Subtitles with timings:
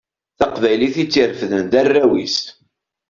[0.39, 2.37] Taqbaylit i tt-irefden d arraw-is.